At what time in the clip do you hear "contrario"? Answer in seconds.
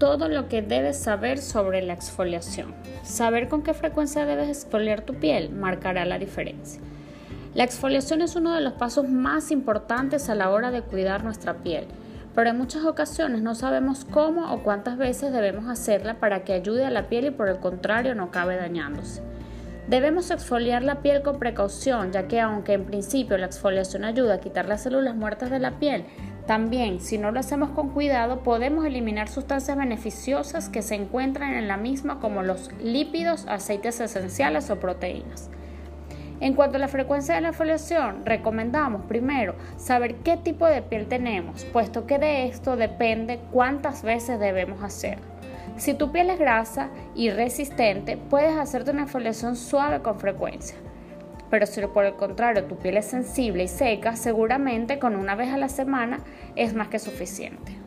17.58-18.14, 52.14-52.64